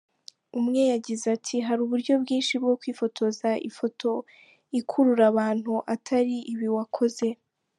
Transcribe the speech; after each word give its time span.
Umwe 0.59 0.81
yagize 0.93 1.25
ati 1.35 1.55
“Hari 1.67 1.81
uburyo 1.85 2.13
bwinshi 2.21 2.53
bwo 2.61 2.73
kwifotoza 2.81 3.49
ifoto 3.69 4.09
ikurura 4.79 5.23
abantu 5.31 5.73
atari 5.93 6.35
ibi 6.53 6.67
wakoze. 6.77 7.27